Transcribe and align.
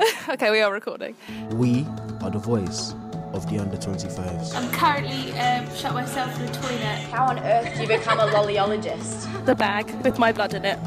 okay, 0.28 0.50
we 0.50 0.60
are 0.60 0.72
recording. 0.72 1.14
We 1.52 1.86
are 2.22 2.30
the 2.30 2.38
voice 2.38 2.94
of 3.34 3.48
the 3.50 3.58
under 3.58 3.76
25s. 3.76 4.54
I'm 4.54 4.70
currently 4.72 5.32
um, 5.38 5.68
shut 5.74 5.92
myself 5.92 6.34
in 6.40 6.46
the 6.46 6.52
toilet. 6.52 6.98
How 7.10 7.26
on 7.26 7.38
earth 7.38 7.74
do 7.74 7.82
you 7.82 7.88
become 7.88 8.18
a 8.18 8.26
lollyologist? 8.26 9.44
The 9.44 9.54
bag 9.54 9.90
with 10.02 10.18
my 10.18 10.32
blood 10.32 10.54
in 10.54 10.64
it. 10.64 10.78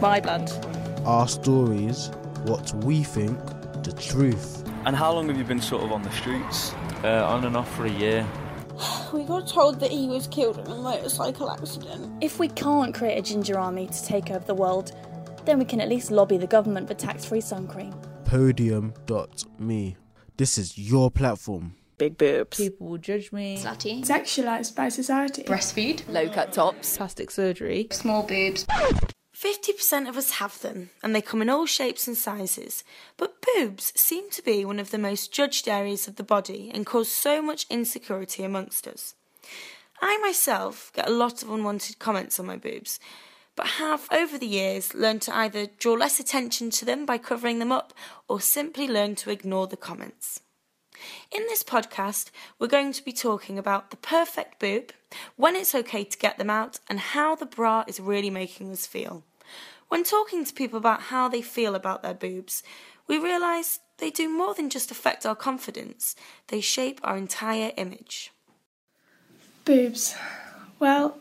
My 0.00 0.20
blood. 0.20 0.50
Our 1.04 1.26
stories, 1.26 2.10
what 2.44 2.72
we 2.84 3.02
think, 3.02 3.38
the 3.82 3.92
truth. 3.98 4.64
And 4.86 4.94
how 4.94 5.12
long 5.12 5.28
have 5.28 5.36
you 5.36 5.44
been 5.44 5.60
sort 5.60 5.82
of 5.82 5.90
on 5.90 6.02
the 6.02 6.12
streets? 6.12 6.72
Uh, 7.02 7.26
on 7.26 7.44
and 7.44 7.56
off 7.56 7.74
for 7.74 7.86
a 7.86 7.90
year. 7.90 8.26
We 9.12 9.24
got 9.24 9.46
told 9.46 9.78
that 9.80 9.90
he 9.90 10.08
was 10.08 10.26
killed 10.28 10.58
in 10.58 10.66
a 10.66 10.74
motorcycle 10.74 11.50
accident. 11.50 12.10
If 12.22 12.38
we 12.38 12.48
can't 12.48 12.94
create 12.94 13.18
a 13.18 13.22
ginger 13.22 13.58
army 13.58 13.86
to 13.88 14.04
take 14.04 14.30
over 14.30 14.44
the 14.44 14.54
world, 14.54 14.92
then 15.44 15.58
we 15.58 15.66
can 15.66 15.82
at 15.82 15.88
least 15.88 16.10
lobby 16.10 16.38
the 16.38 16.46
government 16.46 16.88
for 16.88 16.94
tax 16.94 17.24
free 17.26 17.42
sun 17.42 17.66
cream. 17.66 17.92
Podium.me. 18.32 19.96
This 20.38 20.56
is 20.56 20.78
your 20.78 21.10
platform. 21.10 21.74
Big 21.98 22.16
boobs. 22.16 22.56
People 22.56 22.86
will 22.86 22.96
judge 22.96 23.30
me. 23.30 23.58
Slutty. 23.58 24.02
Sexualized 24.02 24.74
by 24.74 24.88
society. 24.88 25.42
Breastfeed. 25.42 26.08
Low 26.08 26.30
cut 26.30 26.50
tops. 26.54 26.96
Plastic 26.96 27.30
surgery. 27.30 27.88
Small 27.90 28.22
boobs. 28.22 28.64
50% 29.36 30.08
of 30.08 30.16
us 30.16 30.30
have 30.30 30.58
them, 30.62 30.88
and 31.02 31.14
they 31.14 31.20
come 31.20 31.42
in 31.42 31.50
all 31.50 31.66
shapes 31.66 32.08
and 32.08 32.16
sizes. 32.16 32.84
But 33.18 33.44
boobs 33.54 33.92
seem 33.96 34.30
to 34.30 34.42
be 34.42 34.64
one 34.64 34.80
of 34.80 34.92
the 34.92 34.98
most 34.98 35.30
judged 35.30 35.68
areas 35.68 36.08
of 36.08 36.16
the 36.16 36.24
body 36.24 36.70
and 36.72 36.86
cause 36.86 37.10
so 37.10 37.42
much 37.42 37.66
insecurity 37.68 38.44
amongst 38.44 38.88
us. 38.88 39.14
I 40.00 40.16
myself 40.22 40.90
get 40.94 41.06
a 41.06 41.12
lot 41.12 41.42
of 41.42 41.50
unwanted 41.50 41.98
comments 41.98 42.40
on 42.40 42.46
my 42.46 42.56
boobs, 42.56 42.98
but 43.56 43.66
have 43.66 44.08
over 44.10 44.38
the 44.38 44.46
years 44.46 44.94
learned 44.94 45.22
to 45.22 45.36
either 45.36 45.66
draw 45.78 45.94
less 45.94 46.18
attention 46.18 46.70
to 46.70 46.84
them 46.84 47.04
by 47.04 47.18
covering 47.18 47.58
them 47.58 47.72
up 47.72 47.92
or 48.28 48.40
simply 48.40 48.88
learn 48.88 49.14
to 49.16 49.30
ignore 49.30 49.66
the 49.66 49.76
comments. 49.76 50.40
In 51.30 51.42
this 51.42 51.62
podcast, 51.62 52.30
we're 52.58 52.68
going 52.68 52.92
to 52.92 53.04
be 53.04 53.12
talking 53.12 53.58
about 53.58 53.90
the 53.90 53.96
perfect 53.96 54.58
boob, 54.58 54.92
when 55.36 55.56
it's 55.56 55.74
okay 55.74 56.04
to 56.04 56.18
get 56.18 56.38
them 56.38 56.50
out, 56.50 56.78
and 56.88 57.00
how 57.00 57.34
the 57.34 57.46
bra 57.46 57.84
is 57.86 58.00
really 58.00 58.30
making 58.30 58.70
us 58.70 58.86
feel. 58.86 59.24
When 59.88 60.04
talking 60.04 60.44
to 60.44 60.54
people 60.54 60.78
about 60.78 61.02
how 61.02 61.28
they 61.28 61.42
feel 61.42 61.74
about 61.74 62.02
their 62.02 62.14
boobs, 62.14 62.62
we 63.06 63.18
realise 63.18 63.80
they 63.98 64.10
do 64.10 64.28
more 64.28 64.54
than 64.54 64.70
just 64.70 64.90
affect 64.90 65.26
our 65.26 65.34
confidence, 65.34 66.16
they 66.48 66.60
shape 66.60 67.00
our 67.02 67.16
entire 67.16 67.72
image. 67.76 68.32
Boobs. 69.64 70.14
Well, 70.78 71.18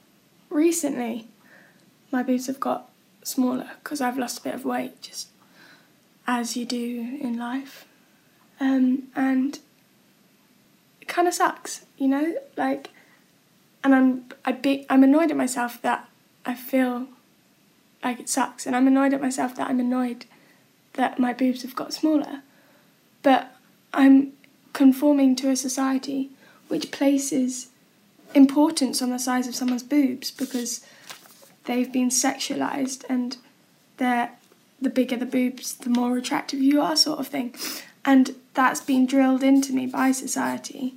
recently, 0.50 1.28
my 2.12 2.23
boobs 2.23 2.48
have 2.48 2.59
got 2.59 2.90
smaller 3.23 3.72
because 3.84 4.02
I've 4.02 4.17
lost 4.17 4.40
a 4.40 4.44
bit 4.44 4.54
of 4.54 4.66
weight, 4.66 5.02
just 5.02 5.30
as 6.28 6.56
you 6.56 6.66
do 6.66 7.18
in 7.20 7.38
life. 7.38 7.86
Um, 8.59 9.03
and 9.16 9.59
it 11.02 11.08
kind 11.08 11.28
of 11.28 11.34
sucks, 11.34 11.86
you 11.98 12.08
know, 12.08 12.36
like, 12.58 12.90
and 13.84 13.96
I'm 13.96 14.25
I 14.46 14.52
be 14.52 14.85
I'm 14.90 15.03
annoyed 15.03 15.31
at 15.31 15.38
myself 15.38 15.81
that 15.81 16.08
I 16.46 16.53
feel 16.53 17.08
like 18.03 18.19
it 18.19 18.30
sucks, 18.30 18.66
and 18.66 18.75
I'm 18.75 18.88
annoyed 18.88 19.14
at 19.14 19.22
myself 19.22 19.56
that 19.56 19.69
I'm 19.69 19.80
annoyed 19.80 20.25
that 20.94 21.19
my 21.19 21.34
boobs 21.34 21.62
have 21.62 21.75
got 21.75 21.94
smaller, 21.94 22.41
but 23.24 23.56
I'm 23.94 24.34
conforming 24.74 25.35
to 25.38 25.50
a 25.50 25.56
society 25.56 26.30
which 26.68 26.91
places 26.91 27.69
importance 28.34 29.02
on 29.02 29.09
the 29.09 29.19
size 29.19 29.47
of 29.47 29.56
someone's 29.56 29.84
boobs 29.84 30.31
because 30.31 30.85
they've 31.72 31.92
been 31.92 32.09
sexualized 32.09 33.06
and 33.08 33.38
they're 33.96 34.32
the 34.82 34.90
bigger 34.90 35.16
the 35.16 35.26
boobs, 35.26 35.76
the 35.76 35.90
more 35.90 36.18
attractive 36.18 36.59
you 36.59 36.82
are, 36.82 36.98
sort 36.98 37.20
of 37.20 37.28
thing. 37.28 37.56
And 38.04 38.36
that's 38.54 38.82
been 38.82 39.06
drilled 39.06 39.42
into 39.42 39.72
me 39.72 39.86
by 39.86 40.12
society. 40.12 40.96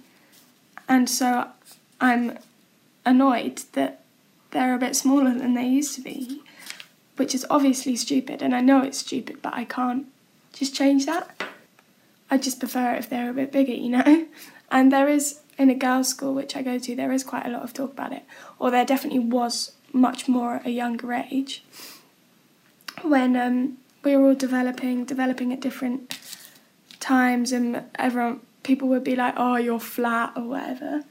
And 0.89 1.09
so 1.09 1.49
I'm 2.01 2.39
annoyed 3.07 3.63
that 3.75 4.01
they're 4.51 4.75
a 4.75 4.79
bit 4.79 4.97
smaller 4.97 5.33
than 5.35 5.55
they 5.55 5.67
used 5.67 5.95
to 5.95 6.01
be, 6.01 6.43
which 7.17 7.37
is 7.37 7.47
obviously 7.49 7.95
stupid. 7.95 8.43
And 8.43 8.55
I 8.55 8.61
know 8.61 8.83
it's 8.83 8.99
stupid, 8.99 9.43
but 9.43 9.55
I 9.55 9.65
can't 9.65 10.07
just 10.53 10.75
change 10.75 11.07
that. 11.07 11.41
I 12.31 12.39
just 12.39 12.59
prefer 12.59 12.95
it 12.95 12.99
if 12.99 13.11
they're 13.11 13.31
a 13.31 13.35
bit 13.35 13.53
bigger, 13.53 13.73
you 13.73 13.91
know? 13.91 14.27
And 14.71 14.91
there 14.91 15.09
is, 15.09 15.41
in 15.57 15.71
a 15.71 15.75
girls' 15.75 16.09
school 16.09 16.35
which 16.35 16.57
I 16.57 16.63
go 16.63 16.79
to, 16.79 16.97
there 16.97 17.13
is 17.13 17.23
quite 17.23 17.47
a 17.47 17.51
lot 17.51 17.63
of 17.63 17.73
talk 17.73 17.93
about 17.93 18.13
it. 18.13 18.25
Or 18.59 18.73
there 18.73 18.85
definitely 18.85 19.21
was 19.21 19.73
much 19.95 20.29
more 20.29 20.57
at 20.57 20.67
a 20.67 20.71
younger 20.71 21.13
age 21.13 21.63
when 23.03 23.37
um, 23.37 23.79
we 24.03 24.17
were 24.17 24.29
all 24.29 24.35
developing, 24.35 25.05
developing 25.05 25.53
at 25.53 25.61
different 25.61 26.19
times, 27.01 27.53
and 27.53 27.83
everyone, 27.97 28.41
people 28.63 28.89
would 28.89 29.05
be 29.05 29.17
like, 29.17 29.35
"Oh, 29.37 29.57
you're 29.57 29.81
flat" 29.81 30.33
or 30.37 30.45
whatever, 30.45 31.05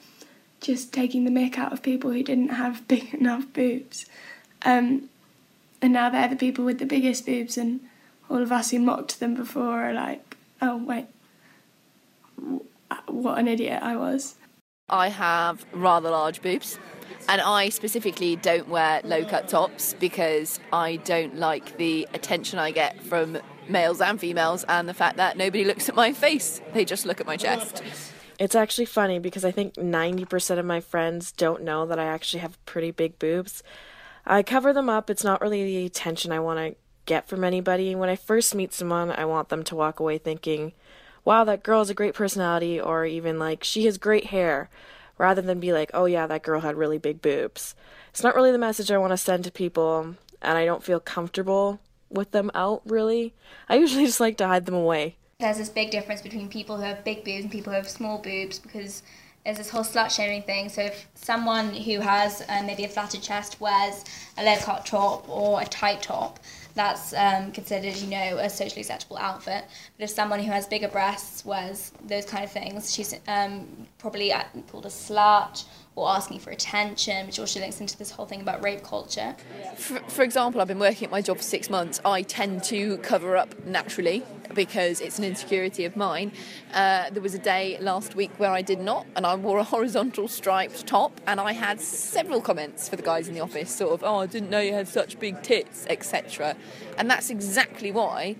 just 0.61 0.93
taking 0.93 1.23
the 1.23 1.31
mick 1.31 1.57
out 1.57 1.73
of 1.73 1.81
people 1.81 2.11
who 2.11 2.23
didn't 2.23 2.49
have 2.49 2.87
big 2.93 3.13
enough 3.13 3.51
boobs. 3.53 4.05
Um, 4.63 5.09
and 5.81 5.93
now 5.93 6.09
they're 6.09 6.29
the 6.29 6.35
people 6.35 6.63
with 6.63 6.79
the 6.79 6.85
biggest 6.85 7.25
boobs, 7.25 7.57
and 7.57 7.81
all 8.29 8.41
of 8.41 8.51
us 8.51 8.71
who 8.71 8.79
mocked 8.79 9.19
them 9.19 9.35
before 9.35 9.89
are 9.89 9.93
like, 9.93 10.37
"Oh, 10.61 10.77
wait, 10.77 11.07
what 13.07 13.39
an 13.39 13.47
idiot 13.47 13.81
I 13.81 13.95
was." 13.95 14.35
I 14.93 15.09
have 15.09 15.65
rather 15.73 16.11
large 16.11 16.41
boobs. 16.41 16.77
And 17.27 17.41
I 17.41 17.69
specifically 17.69 18.35
don't 18.35 18.67
wear 18.67 19.01
low 19.03 19.25
cut 19.25 19.47
tops 19.47 19.95
because 19.95 20.59
I 20.71 20.97
don't 20.97 21.35
like 21.37 21.77
the 21.77 22.07
attention 22.13 22.59
I 22.59 22.71
get 22.71 23.01
from 23.01 23.39
males 23.67 24.01
and 24.01 24.19
females 24.19 24.63
and 24.69 24.87
the 24.87 24.93
fact 24.93 25.17
that 25.17 25.35
nobody 25.35 25.65
looks 25.65 25.89
at 25.89 25.95
my 25.95 26.13
face, 26.13 26.61
they 26.73 26.85
just 26.85 27.05
look 27.07 27.19
at 27.19 27.25
my 27.25 27.37
chest. 27.37 27.81
It's 28.37 28.55
actually 28.55 28.85
funny 28.85 29.17
because 29.17 29.43
I 29.43 29.51
think 29.51 29.75
90% 29.75 30.59
of 30.59 30.65
my 30.65 30.79
friends 30.79 31.31
don't 31.31 31.63
know 31.63 31.85
that 31.87 31.97
I 31.97 32.05
actually 32.05 32.41
have 32.41 32.63
pretty 32.65 32.91
big 32.91 33.17
boobs. 33.17 33.63
I 34.25 34.43
cover 34.43 34.73
them 34.73 34.89
up, 34.89 35.09
it's 35.09 35.23
not 35.23 35.41
really 35.41 35.63
the 35.63 35.85
attention 35.85 36.31
I 36.31 36.39
want 36.39 36.59
to 36.59 36.75
get 37.05 37.27
from 37.27 37.43
anybody. 37.43 37.95
When 37.95 38.09
I 38.09 38.15
first 38.15 38.53
meet 38.53 38.73
someone, 38.73 39.11
I 39.11 39.25
want 39.25 39.49
them 39.49 39.63
to 39.63 39.75
walk 39.75 39.99
away 39.99 40.17
thinking, 40.17 40.73
wow, 41.25 41.43
that 41.43 41.63
girl 41.63 41.79
has 41.79 41.89
a 41.89 41.93
great 41.93 42.13
personality, 42.13 42.79
or 42.79 43.05
even 43.05 43.39
like, 43.39 43.63
she 43.63 43.85
has 43.85 43.97
great 43.97 44.25
hair 44.27 44.69
rather 45.17 45.41
than 45.41 45.59
be 45.59 45.73
like, 45.73 45.91
oh 45.93 46.05
yeah, 46.05 46.27
that 46.27 46.43
girl 46.43 46.61
had 46.61 46.75
really 46.75 46.97
big 46.97 47.21
boobs. 47.21 47.75
It's 48.09 48.23
not 48.23 48.35
really 48.35 48.51
the 48.51 48.57
message 48.57 48.91
I 48.91 48.97
want 48.97 49.11
to 49.11 49.17
send 49.17 49.43
to 49.45 49.51
people, 49.51 50.15
and 50.41 50.57
I 50.57 50.65
don't 50.65 50.83
feel 50.83 50.99
comfortable 50.99 51.79
with 52.09 52.31
them 52.31 52.51
out 52.53 52.81
really. 52.85 53.33
I 53.67 53.75
usually 53.75 54.05
just 54.07 54.19
like 54.19 54.37
to 54.37 54.47
hide 54.47 54.65
them 54.65 54.75
away. 54.75 55.17
There's 55.39 55.57
this 55.57 55.69
big 55.69 55.91
difference 55.91 56.21
between 56.21 56.47
people 56.47 56.77
who 56.77 56.83
have 56.83 57.03
big 57.03 57.23
boobs 57.23 57.43
and 57.43 57.51
people 57.51 57.73
who 57.73 57.77
have 57.77 57.89
small 57.89 58.19
boobs 58.19 58.59
because 58.59 59.03
there's 59.43 59.57
this 59.57 59.69
whole 59.69 59.83
slut 59.83 60.09
shaming 60.09 60.43
thing. 60.43 60.69
So 60.69 60.83
if 60.83 61.07
someone 61.15 61.73
who 61.73 61.99
has 61.99 62.43
uh, 62.47 62.63
maybe 62.63 62.85
a 62.85 62.87
flatter 62.87 63.19
chest 63.19 63.59
wears 63.59 64.05
a 64.37 64.43
low 64.43 64.55
cut 64.57 64.85
top 64.85 65.27
or 65.27 65.61
a 65.61 65.65
tight 65.65 66.01
top, 66.01 66.39
that's 66.75 67.13
um, 67.13 67.51
considered, 67.51 67.95
you 67.97 68.07
know, 68.07 68.37
a 68.37 68.49
socially 68.49 68.81
acceptable 68.81 69.17
outfit. 69.17 69.65
But 69.97 70.03
if 70.03 70.09
someone 70.09 70.39
who 70.39 70.51
has 70.51 70.67
bigger 70.67 70.87
breasts 70.87 71.45
wears 71.45 71.91
those 72.05 72.25
kind 72.25 72.43
of 72.43 72.51
things, 72.51 72.93
she's 72.93 73.13
um, 73.27 73.67
probably 73.99 74.33
called 74.71 74.85
a 74.85 74.89
slut 74.89 75.65
or 75.95 76.09
asking 76.09 76.39
for 76.39 76.49
attention, 76.49 77.25
which 77.27 77.39
also 77.39 77.59
links 77.59 77.79
into 77.79 77.97
this 77.97 78.11
whole 78.11 78.25
thing 78.25 78.41
about 78.41 78.63
rape 78.63 78.83
culture. 78.83 79.35
For, 79.77 79.99
for, 80.07 80.23
example, 80.23 80.59
I've 80.59 80.67
been 80.67 80.79
working 80.79 81.05
at 81.05 81.11
my 81.11 81.21
job 81.21 81.37
for 81.37 81.43
six 81.43 81.69
months. 81.69 82.01
I 82.03 82.23
tend 82.23 82.63
to 82.65 82.97
cover 82.97 83.37
up 83.37 83.63
naturally 83.65 84.23
because 84.55 85.01
it's 85.01 85.19
an 85.19 85.23
insecurity 85.23 85.85
of 85.85 85.95
mine. 85.95 86.31
Uh, 86.73 87.09
there 87.11 87.21
was 87.21 87.35
a 87.35 87.39
day 87.39 87.77
last 87.79 88.15
week 88.15 88.31
where 88.37 88.51
I 88.51 88.61
did 88.61 88.79
not, 88.79 89.05
and 89.15 89.25
I 89.25 89.35
wore 89.35 89.59
a 89.59 89.63
horizontal 89.63 90.27
striped 90.27 90.87
top, 90.87 91.19
and 91.27 91.39
I 91.39 91.53
had 91.53 91.79
several 91.79 92.41
comments 92.41 92.89
for 92.89 92.95
the 92.95 93.03
guys 93.03 93.27
in 93.27 93.35
the 93.35 93.41
office, 93.41 93.75
sort 93.75 93.93
of, 93.93 94.03
"Oh, 94.03 94.17
I 94.17 94.25
didn't 94.25 94.49
know 94.49 94.59
you 94.59 94.73
had 94.73 94.87
such 94.87 95.19
big 95.19 95.41
tits," 95.43 95.85
etc. 95.89 96.55
And 96.97 97.09
that's 97.09 97.29
exactly 97.29 97.91
why 97.91 98.35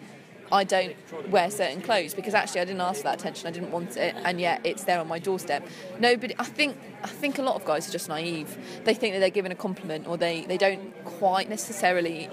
I 0.54 0.64
don't 0.64 0.96
wear 1.32 1.50
certain 1.50 1.82
clothes 1.82 2.14
because 2.14 2.36
actually 2.36 2.62
I 2.62 2.66
didn't 2.66 2.82
ask 2.82 2.98
for 2.98 3.06
that 3.06 3.20
attention. 3.20 3.48
I 3.48 3.52
didn't 3.52 3.72
want 3.72 3.98
it, 3.98 4.16
and 4.24 4.40
yet 4.40 4.62
it's 4.64 4.84
there 4.84 5.00
on 5.00 5.08
my 5.08 5.18
doorstep. 5.18 5.68
Nobody. 6.00 6.36
I 6.38 6.46
think. 6.46 6.78
I 7.04 7.08
think 7.08 7.40
a 7.40 7.42
lot 7.42 7.56
of 7.56 7.66
guys 7.66 7.90
are 7.90 7.92
just 7.92 8.08
naive. 8.08 8.56
They 8.86 8.94
think 8.94 9.14
that 9.14 9.20
they're 9.20 9.30
given 9.30 9.52
a 9.52 9.56
compliment, 9.56 10.08
or 10.08 10.16
they 10.16 10.46
they 10.46 10.58
don't 10.58 10.94
quite 11.06 11.50
necessarily 11.50 12.30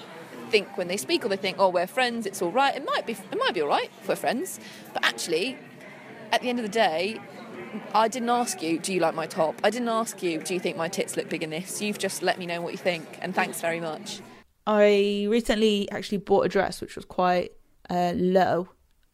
think 0.51 0.77
when 0.77 0.89
they 0.89 0.99
speak, 0.99 1.25
or 1.25 1.29
they 1.29 1.37
think, 1.37 1.57
"Oh, 1.59 1.71
we're 1.71 1.87
friends. 1.87 2.27
It's 2.27 2.43
all 2.43 2.53
right." 2.53 2.77
It 2.77 2.85
might 2.85 3.07
be. 3.07 3.15
It 3.15 3.39
might 3.39 3.55
be 3.55 3.63
all 3.63 3.69
right 3.69 3.91
if 4.03 4.09
we're 4.09 4.17
friends, 4.17 4.61
but 4.93 5.03
actually, 5.03 5.59
at 6.31 6.43
the 6.43 6.51
end 6.51 6.59
of 6.59 6.65
the 6.65 6.71
day, 6.71 7.21
I 7.95 8.09
didn't 8.09 8.29
ask 8.29 8.63
you, 8.63 8.79
do 8.79 8.93
you 8.93 9.01
like 9.01 9.15
my 9.15 9.27
top? 9.27 9.55
I 9.65 9.71
didn't 9.71 9.89
ask 9.89 10.23
you, 10.23 10.41
do 10.41 10.55
you 10.55 10.61
think 10.61 10.77
my 10.77 10.89
tits 10.89 11.17
look 11.17 11.29
big 11.29 11.43
in 11.43 11.51
this? 11.51 11.81
You've 11.81 11.99
just 11.99 12.23
let 12.23 12.39
me 12.39 12.47
know 12.47 12.61
what 12.61 12.73
you 12.73 12.79
think, 12.79 13.19
and 13.23 13.35
thanks 13.35 13.61
very 13.61 13.81
much. 13.81 14.21
I 14.67 15.27
recently 15.29 15.91
actually 15.91 16.19
bought 16.19 16.43
a 16.43 16.49
dress 16.49 16.81
which 16.81 16.95
was 16.95 17.05
quite 17.05 17.53
uh, 17.91 18.13
low. 18.17 18.69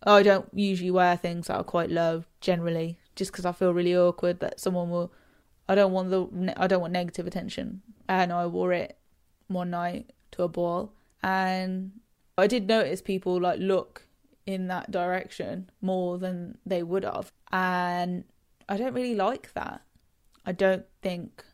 I 0.05 0.23
don't 0.23 0.49
usually 0.52 0.90
wear 0.90 1.17
things 1.17 1.49
that 1.49 1.56
are 1.56 1.64
quite 1.64 1.90
low 1.90 2.25
generally, 2.40 2.99
just 3.17 3.32
because 3.32 3.46
I 3.46 3.52
feel 3.52 3.75
really 3.75 3.96
awkward 3.96 4.40
that 4.40 4.61
someone 4.61 4.90
will. 4.90 5.12
I 5.69 5.75
don't 5.75 5.93
want 5.93 6.11
the. 6.11 6.55
I 6.56 6.67
don't 6.69 6.82
want 6.82 6.93
negative 6.93 7.26
attention, 7.26 7.82
and 8.08 8.32
I 8.32 8.46
wore 8.46 8.73
it 8.73 8.99
one 9.49 9.70
night 9.70 10.12
to 10.32 10.44
a 10.44 10.49
ball, 10.49 10.93
and 11.23 11.93
I 12.38 12.46
did 12.46 12.69
notice 12.69 13.02
people 13.02 13.40
like 13.40 13.58
look 13.58 14.06
in 14.44 14.69
that 14.69 14.93
direction 14.93 15.70
more 15.81 16.19
than 16.19 16.58
they 16.64 16.82
would 16.82 17.05
have, 17.05 17.32
and 17.50 18.25
I 18.69 18.76
don't 18.76 18.94
really 18.94 19.17
like 19.17 19.55
that. 19.55 19.82
I 20.44 20.52
don't 20.52 20.84
think 21.02 21.44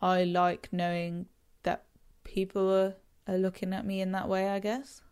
I 0.00 0.24
like 0.24 0.68
knowing 0.72 1.26
that 1.64 1.84
people 2.24 2.72
are, 2.72 2.94
are 3.26 3.36
looking 3.36 3.74
at 3.74 3.84
me 3.84 4.00
in 4.00 4.12
that 4.12 4.28
way, 4.28 4.48
I 4.48 4.60
guess. 4.60 5.02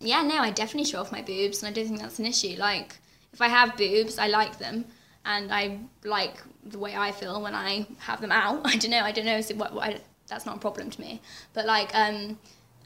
Yeah, 0.00 0.22
no, 0.22 0.38
I 0.38 0.50
definitely 0.50 0.90
show 0.90 1.00
off 1.00 1.12
my 1.12 1.22
boobs, 1.22 1.62
and 1.62 1.70
I 1.70 1.72
don't 1.72 1.88
think 1.88 2.00
that's 2.00 2.18
an 2.18 2.26
issue. 2.26 2.56
Like, 2.58 2.96
if 3.32 3.40
I 3.40 3.48
have 3.48 3.76
boobs, 3.76 4.18
I 4.18 4.28
like 4.28 4.58
them, 4.58 4.84
and 5.24 5.52
I 5.52 5.78
like 6.04 6.42
the 6.64 6.78
way 6.78 6.94
I 6.94 7.12
feel 7.12 7.40
when 7.42 7.54
I 7.54 7.86
have 7.98 8.20
them 8.20 8.32
out. 8.32 8.60
I 8.64 8.76
don't 8.76 8.90
know, 8.90 9.00
I 9.00 9.12
don't 9.12 9.24
know, 9.24 9.40
so 9.40 9.54
what, 9.54 9.72
what 9.72 9.84
I, 9.84 10.00
that's 10.28 10.46
not 10.46 10.56
a 10.56 10.60
problem 10.60 10.90
to 10.90 11.00
me. 11.00 11.20
But, 11.54 11.66
like, 11.66 11.90
um, 11.94 12.38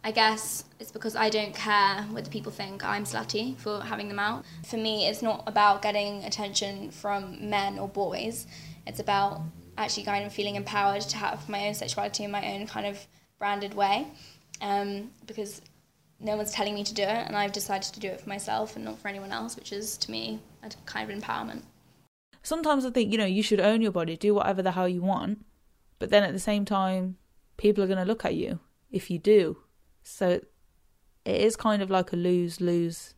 I 0.02 0.12
guess 0.12 0.64
it's 0.78 0.90
because 0.90 1.14
I 1.14 1.28
don't 1.28 1.54
care 1.54 2.02
whether 2.10 2.30
people 2.30 2.52
think 2.52 2.84
I'm 2.84 3.04
slutty 3.04 3.56
for 3.58 3.80
having 3.80 4.08
them 4.08 4.18
out. 4.18 4.44
For 4.66 4.76
me, 4.76 5.06
it's 5.06 5.20
not 5.20 5.42
about 5.46 5.82
getting 5.82 6.24
attention 6.24 6.90
from 6.90 7.50
men 7.50 7.78
or 7.78 7.88
boys. 7.88 8.46
It's 8.86 9.00
about 9.00 9.42
actually 9.76 10.04
kind 10.04 10.24
of 10.24 10.32
feeling 10.32 10.56
empowered 10.56 11.02
to 11.02 11.16
have 11.16 11.48
my 11.48 11.66
own 11.68 11.74
sexuality 11.74 12.24
in 12.24 12.30
my 12.30 12.54
own 12.54 12.66
kind 12.66 12.86
of 12.86 13.06
branded 13.38 13.74
way. 13.74 14.06
Um, 14.62 15.10
because 15.26 15.60
no 16.20 16.36
one's 16.36 16.52
telling 16.52 16.74
me 16.74 16.84
to 16.84 16.94
do 16.94 17.02
it, 17.02 17.26
and 17.26 17.36
I've 17.36 17.52
decided 17.52 17.92
to 17.94 18.00
do 18.00 18.08
it 18.08 18.20
for 18.20 18.28
myself 18.28 18.76
and 18.76 18.84
not 18.84 18.98
for 18.98 19.08
anyone 19.08 19.32
else, 19.32 19.56
which 19.56 19.72
is 19.72 19.96
to 19.98 20.10
me 20.10 20.40
a 20.62 20.70
kind 20.86 21.10
of 21.10 21.16
empowerment. 21.16 21.62
Sometimes 22.42 22.84
I 22.86 22.90
think, 22.90 23.12
you 23.12 23.18
know, 23.18 23.26
you 23.26 23.42
should 23.42 23.60
own 23.60 23.82
your 23.82 23.92
body, 23.92 24.16
do 24.16 24.34
whatever 24.34 24.62
the 24.62 24.72
hell 24.72 24.88
you 24.88 25.02
want, 25.02 25.44
but 25.98 26.10
then 26.10 26.22
at 26.22 26.32
the 26.32 26.38
same 26.38 26.64
time, 26.64 27.16
people 27.56 27.84
are 27.84 27.86
going 27.86 27.98
to 27.98 28.04
look 28.04 28.24
at 28.24 28.34
you 28.34 28.60
if 28.90 29.10
you 29.10 29.18
do 29.18 29.58
so 30.02 30.40
it 31.24 31.40
is 31.40 31.56
kind 31.56 31.82
of 31.82 31.90
like 31.90 32.12
a 32.12 32.16
lose 32.16 32.60
lose 32.60 33.14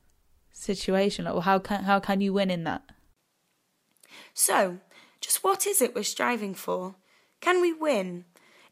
situation. 0.53 1.25
Like, 1.25 1.35
well, 1.35 1.43
how 1.43 1.59
can 1.59 1.85
how 1.85 2.01
can 2.01 2.21
you 2.21 2.33
win 2.33 2.51
in 2.51 2.65
that? 2.65 2.83
So, 4.35 4.79
just 5.21 5.45
what 5.45 5.67
is 5.67 5.81
it 5.81 5.95
we're 5.95 6.05
striving 6.05 6.55
for? 6.55 6.97
Can 7.41 7.61
we 7.61 7.73
win? 7.73 8.25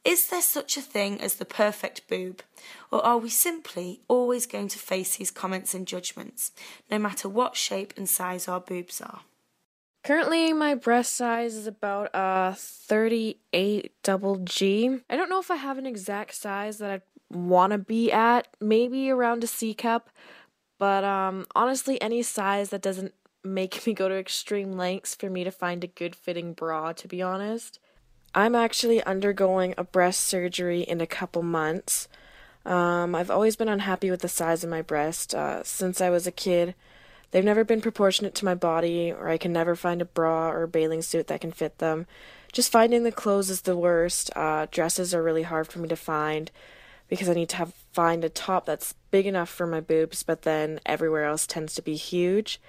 Is 0.04 0.28
there 0.28 0.42
such 0.42 0.76
a 0.76 0.80
thing 0.80 1.20
as 1.20 1.34
the 1.34 1.44
perfect 1.44 2.08
boob? 2.08 2.42
Or 2.90 3.04
are 3.04 3.18
we 3.18 3.28
simply 3.28 4.00
always 4.08 4.46
going 4.46 4.68
to 4.68 4.78
face 4.78 5.16
these 5.16 5.30
comments 5.30 5.74
and 5.74 5.86
judgments, 5.86 6.52
no 6.90 6.98
matter 6.98 7.28
what 7.28 7.56
shape 7.56 7.92
and 7.96 8.08
size 8.08 8.48
our 8.48 8.60
boobs 8.60 9.00
are? 9.00 9.20
Currently, 10.02 10.54
my 10.54 10.74
breast 10.74 11.14
size 11.14 11.54
is 11.54 11.66
about 11.66 12.08
a 12.14 12.54
38 12.56 13.92
double 14.02 14.36
G. 14.36 15.00
I 15.10 15.16
don't 15.16 15.28
know 15.28 15.40
if 15.40 15.50
I 15.50 15.56
have 15.56 15.76
an 15.76 15.84
exact 15.84 16.34
size 16.34 16.78
that 16.78 16.90
I'd 16.90 17.02
want 17.30 17.72
to 17.72 17.78
be 17.78 18.10
at, 18.10 18.48
maybe 18.60 19.10
around 19.10 19.44
a 19.44 19.46
C 19.46 19.74
cup. 19.74 20.08
But 20.78 21.04
um, 21.04 21.44
honestly, 21.54 22.00
any 22.00 22.22
size 22.22 22.70
that 22.70 22.80
doesn't 22.80 23.12
make 23.44 23.86
me 23.86 23.92
go 23.92 24.08
to 24.08 24.16
extreme 24.16 24.72
lengths 24.72 25.14
for 25.14 25.28
me 25.28 25.44
to 25.44 25.50
find 25.50 25.84
a 25.84 25.88
good 25.88 26.16
fitting 26.16 26.54
bra, 26.54 26.92
to 26.92 27.06
be 27.06 27.20
honest. 27.20 27.78
I'm 28.34 28.54
actually 28.54 29.02
undergoing 29.02 29.74
a 29.76 29.84
breast 29.84 30.20
surgery 30.20 30.82
in 30.82 31.00
a 31.00 31.06
couple 31.06 31.42
months. 31.42 32.08
Um, 32.64 33.14
I've 33.14 33.30
always 33.30 33.56
been 33.56 33.68
unhappy 33.68 34.10
with 34.10 34.20
the 34.20 34.28
size 34.28 34.62
of 34.62 34.70
my 34.70 34.82
breast 34.82 35.34
uh, 35.34 35.64
since 35.64 36.00
I 36.00 36.10
was 36.10 36.26
a 36.26 36.32
kid. 36.32 36.74
They've 37.30 37.44
never 37.44 37.64
been 37.64 37.80
proportionate 37.80 38.34
to 38.36 38.44
my 38.44 38.54
body, 38.54 39.12
or 39.12 39.28
I 39.28 39.38
can 39.38 39.52
never 39.52 39.74
find 39.74 40.02
a 40.02 40.04
bra 40.04 40.50
or 40.50 40.64
a 40.64 40.68
bathing 40.68 41.02
suit 41.02 41.28
that 41.28 41.40
can 41.40 41.52
fit 41.52 41.78
them. 41.78 42.06
Just 42.52 42.72
finding 42.72 43.02
the 43.02 43.12
clothes 43.12 43.50
is 43.50 43.62
the 43.62 43.76
worst. 43.76 44.30
Uh, 44.36 44.66
dresses 44.70 45.14
are 45.14 45.22
really 45.22 45.44
hard 45.44 45.68
for 45.68 45.78
me 45.78 45.88
to 45.88 45.96
find 45.96 46.50
because 47.08 47.28
I 47.28 47.34
need 47.34 47.48
to 47.50 47.56
have 47.56 47.74
find 47.92 48.24
a 48.24 48.28
top 48.28 48.66
that's 48.66 48.94
big 49.10 49.26
enough 49.26 49.48
for 49.48 49.66
my 49.66 49.80
boobs, 49.80 50.22
but 50.22 50.42
then 50.42 50.80
everywhere 50.86 51.24
else 51.24 51.46
tends 51.46 51.74
to 51.74 51.82
be 51.82 51.96
huge. 51.96 52.60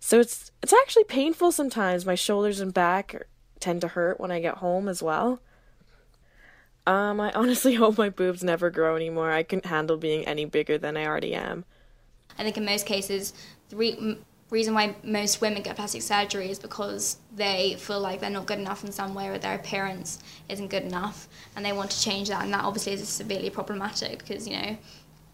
So 0.00 0.20
it's 0.20 0.50
it's 0.62 0.72
actually 0.72 1.04
painful 1.04 1.52
sometimes. 1.52 2.06
My 2.06 2.14
shoulders 2.14 2.60
and 2.60 2.72
back 2.72 3.26
tend 3.60 3.80
to 3.82 3.88
hurt 3.88 4.20
when 4.20 4.30
I 4.30 4.40
get 4.40 4.56
home 4.56 4.88
as 4.88 5.02
well. 5.02 5.40
Um, 6.86 7.20
I 7.20 7.32
honestly 7.32 7.74
hope 7.76 7.98
my 7.98 8.10
boobs 8.10 8.44
never 8.44 8.70
grow 8.70 8.96
anymore. 8.96 9.32
I 9.32 9.42
couldn't 9.42 9.66
handle 9.66 9.96
being 9.96 10.24
any 10.26 10.44
bigger 10.44 10.78
than 10.78 10.96
I 10.96 11.06
already 11.06 11.34
am. 11.34 11.64
I 12.38 12.42
think 12.42 12.56
in 12.56 12.64
most 12.64 12.86
cases, 12.86 13.32
the 13.70 13.76
re- 13.76 14.18
reason 14.50 14.74
why 14.74 14.94
most 15.02 15.40
women 15.40 15.62
get 15.62 15.76
plastic 15.76 16.02
surgery 16.02 16.50
is 16.50 16.58
because 16.58 17.18
they 17.34 17.76
feel 17.78 18.00
like 18.00 18.20
they're 18.20 18.30
not 18.30 18.46
good 18.46 18.58
enough 18.58 18.84
in 18.84 18.92
some 18.92 19.14
way 19.14 19.28
or 19.28 19.38
their 19.38 19.56
appearance 19.56 20.20
isn't 20.48 20.68
good 20.68 20.84
enough 20.84 21.28
and 21.56 21.64
they 21.64 21.72
want 21.72 21.90
to 21.90 22.00
change 22.00 22.28
that 22.28 22.44
and 22.44 22.52
that 22.52 22.64
obviously 22.64 22.92
is 22.92 23.08
severely 23.08 23.50
problematic 23.50 24.18
because 24.18 24.46
you 24.46 24.56
know 24.56 24.76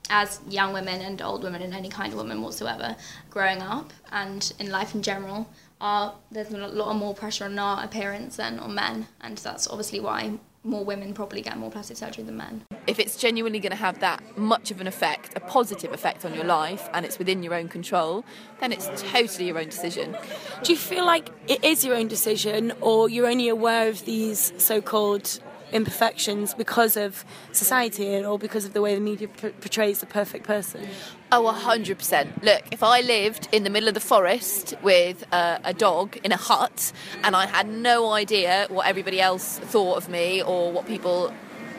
as 0.08 0.40
young 0.48 0.72
women 0.72 1.00
and 1.02 1.20
old 1.20 1.42
women 1.42 1.60
and 1.62 1.74
any 1.74 1.88
kind 1.88 2.12
of 2.12 2.18
woman 2.18 2.40
whatsoever 2.40 2.96
growing 3.28 3.60
up 3.60 3.92
and 4.12 4.54
in 4.58 4.70
life 4.70 4.94
in 4.94 5.02
general 5.02 5.46
are 5.82 6.14
there's 6.30 6.50
a 6.50 6.56
lot 6.56 6.94
more 6.94 7.12
pressure 7.14 7.44
on 7.44 7.58
our 7.58 7.84
appearance 7.84 8.36
than 8.36 8.58
on 8.58 8.74
men 8.74 9.08
and 9.20 9.36
that's 9.38 9.66
obviously 9.66 10.00
why 10.00 10.38
more 10.64 10.84
women 10.84 11.12
probably 11.12 11.42
get 11.42 11.58
more 11.58 11.70
plastic 11.70 11.96
surgery 11.96 12.22
than 12.22 12.36
men. 12.36 12.64
If 12.86 12.98
it's 12.98 13.16
genuinely 13.16 13.58
going 13.58 13.70
to 13.70 13.76
have 13.76 13.98
that 13.98 14.38
much 14.38 14.70
of 14.70 14.80
an 14.80 14.86
effect, 14.86 15.36
a 15.36 15.40
positive 15.40 15.92
effect 15.92 16.24
on 16.24 16.34
your 16.34 16.44
life, 16.44 16.88
and 16.92 17.04
it's 17.04 17.18
within 17.18 17.42
your 17.42 17.54
own 17.54 17.68
control, 17.68 18.24
then 18.60 18.70
it's 18.70 18.88
totally 19.10 19.48
your 19.48 19.58
own 19.58 19.66
decision. 19.66 20.16
Do 20.62 20.72
you 20.72 20.78
feel 20.78 21.04
like 21.04 21.30
it 21.48 21.64
is 21.64 21.84
your 21.84 21.96
own 21.96 22.06
decision, 22.06 22.72
or 22.80 23.08
you're 23.08 23.26
only 23.26 23.48
aware 23.48 23.88
of 23.88 24.04
these 24.04 24.52
so 24.58 24.80
called 24.80 25.40
imperfections 25.72 26.54
because 26.54 26.96
of 26.96 27.24
society 27.52 28.24
or 28.24 28.38
because 28.38 28.64
of 28.64 28.72
the 28.72 28.82
way 28.82 28.94
the 28.94 29.00
media 29.00 29.28
portrays 29.28 30.00
the 30.00 30.06
perfect 30.06 30.46
person? 30.46 30.86
Oh, 31.30 31.42
100%. 31.44 32.42
Look, 32.42 32.62
if 32.70 32.82
I 32.82 33.00
lived 33.00 33.48
in 33.52 33.64
the 33.64 33.70
middle 33.70 33.88
of 33.88 33.94
the 33.94 34.00
forest 34.00 34.74
with 34.82 35.24
uh, 35.32 35.58
a 35.64 35.72
dog 35.72 36.18
in 36.24 36.32
a 36.32 36.36
hut 36.36 36.92
and 37.24 37.34
I 37.34 37.46
had 37.46 37.68
no 37.68 38.12
idea 38.12 38.66
what 38.68 38.86
everybody 38.86 39.20
else 39.20 39.58
thought 39.58 39.96
of 39.96 40.08
me 40.08 40.42
or 40.42 40.72
what 40.72 40.86
people 40.86 41.32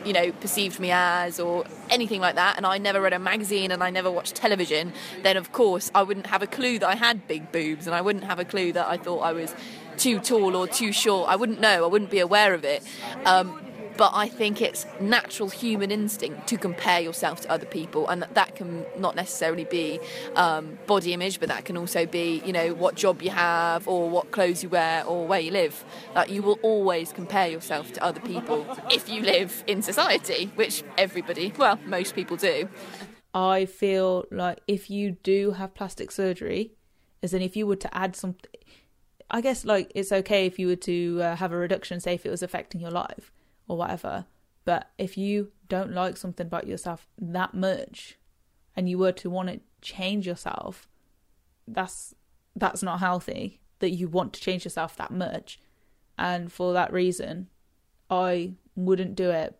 you 0.06 0.14
know, 0.14 0.32
perceived 0.34 0.80
me 0.80 0.92
as 0.92 1.40
or 1.40 1.64
anything 1.90 2.20
like 2.20 2.36
that, 2.36 2.58
and 2.58 2.66
I 2.66 2.78
never 2.78 3.00
read 3.02 3.14
a 3.14 3.20
magazine 3.20 3.72
and 3.72 3.84
I 3.84 3.90
never 3.90 4.12
watched 4.12 4.36
television, 4.36 4.94
then 5.22 5.38
of 5.38 5.52
course 5.52 5.92
I 5.96 6.04
wouldn't 6.04 6.28
have 6.28 6.42
a 6.42 6.48
clue 6.48 6.80
that 6.80 6.88
I 6.90 6.96
had 6.96 7.28
big 7.28 7.52
boobs 7.52 7.88
and 7.88 7.96
I 7.96 8.02
wouldn't 8.02 8.26
have 8.26 8.40
a 8.40 8.46
clue 8.46 8.74
that 8.74 8.88
I 8.88 8.98
thought 8.98 9.20
I 9.20 9.32
was 9.32 9.56
too 9.98 10.20
tall 10.20 10.56
or 10.56 10.68
too 10.68 10.92
short. 10.92 11.30
I 11.30 11.36
wouldn't 11.36 11.60
know, 11.62 11.84
I 11.84 11.88
wouldn't 11.88 12.12
be 12.12 12.20
aware 12.20 12.54
of 12.54 12.64
it. 12.66 12.84
Um, 13.26 13.60
but 13.98 14.12
I 14.14 14.28
think 14.28 14.62
it's 14.62 14.86
natural 15.00 15.50
human 15.50 15.92
instinct 15.92 16.48
to 16.48 16.58
compare 16.58 17.00
yourself 17.00 17.42
to 17.42 17.52
other 17.52 17.66
people, 17.66 18.08
and 18.08 18.24
that 18.34 18.56
can 18.56 18.86
not 18.98 19.16
necessarily 19.16 19.66
be 19.66 20.00
um, 20.36 20.78
body 20.88 21.14
image, 21.14 21.40
but 21.40 21.50
that 21.50 21.66
can 21.66 21.78
also 21.78 22.06
be, 22.06 22.42
you 22.46 22.54
know, 22.54 22.74
what 22.74 22.96
job 22.96 23.22
you 23.22 23.30
have, 23.30 23.88
or 23.88 24.10
what 24.10 24.32
clothes 24.32 24.64
you 24.64 24.70
wear, 24.70 25.06
or 25.06 25.28
where 25.28 25.40
you 25.40 25.52
live. 25.52 25.84
That 26.14 26.30
you 26.30 26.42
will 26.42 26.60
always 26.62 27.14
compare 27.14 27.48
yourself 27.48 27.94
to 27.94 28.04
other 28.04 28.22
people 28.22 28.66
if 28.92 29.10
you 29.10 29.22
live 29.22 29.64
in 29.68 29.82
society, 29.82 30.52
which 30.56 30.84
everybody, 30.98 31.54
well, 31.58 31.80
most 31.86 32.16
people 32.16 32.38
do. 32.38 32.70
I 33.34 33.66
feel 33.66 34.26
like 34.32 34.60
if 34.68 34.90
you 34.90 35.18
do 35.24 35.52
have 35.52 35.74
plastic 35.74 36.12
surgery, 36.12 36.72
as 37.22 37.34
in 37.34 37.42
if 37.42 37.56
you 37.56 37.66
were 37.66 37.76
to 37.78 37.96
add 37.96 38.16
something, 38.16 38.52
I 39.30 39.42
guess 39.42 39.66
like 39.66 39.92
it's 39.96 40.12
okay 40.12 40.46
if 40.46 40.60
you 40.60 40.68
were 40.68 40.76
to 40.76 41.20
uh, 41.22 41.36
have 41.38 41.52
a 41.52 41.58
reduction, 41.58 42.00
say 42.00 42.14
if 42.14 42.26
it 42.26 42.30
was 42.30 42.44
affecting 42.44 42.82
your 42.82 42.92
life 42.92 43.32
or 43.68 43.78
whatever. 43.78 44.26
But 44.66 44.92
if 44.98 45.18
you 45.18 45.52
don't 45.68 45.92
like 45.92 46.18
something 46.18 46.48
about 46.48 46.68
yourself 46.68 47.08
that 47.18 47.54
much 47.54 48.18
and 48.76 48.90
you 48.90 48.98
were 48.98 49.12
to 49.14 49.30
want 49.30 49.50
to 49.50 49.60
change 49.82 50.26
yourself, 50.26 50.88
that's 51.68 52.14
that's 52.56 52.84
not 52.84 53.00
healthy 53.00 53.60
that 53.80 53.90
you 53.90 54.08
want 54.08 54.34
to 54.34 54.42
change 54.42 54.64
yourself 54.64 54.96
that 54.98 55.12
much. 55.12 55.60
And 56.18 56.52
for 56.52 56.74
that 56.74 56.94
reason, 56.94 57.50
I 58.10 58.54
wouldn't 58.76 59.16
do 59.16 59.30
it. 59.32 59.60